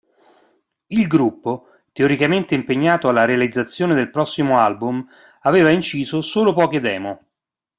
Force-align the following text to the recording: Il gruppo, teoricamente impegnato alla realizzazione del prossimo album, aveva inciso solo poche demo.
Il 0.87 1.05
gruppo, 1.05 1.67
teoricamente 1.91 2.55
impegnato 2.55 3.07
alla 3.07 3.25
realizzazione 3.25 3.93
del 3.93 4.09
prossimo 4.09 4.57
album, 4.57 5.07
aveva 5.41 5.69
inciso 5.69 6.23
solo 6.23 6.53
poche 6.53 6.79
demo. 6.79 7.25